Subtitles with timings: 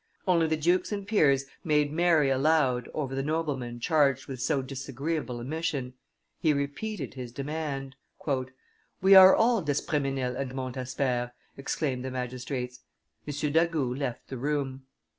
[0.27, 5.39] Only the dukes and peers made merry aloud over the nobleman charged with so disagreeable
[5.39, 5.93] a mission:
[6.39, 7.95] he repeated his demand:
[9.03, 12.79] "We are all d'Espremesnil and Montsabert," exclaimed the magistrates.
[13.27, 13.51] M.
[13.51, 14.87] d'Agoult left the room.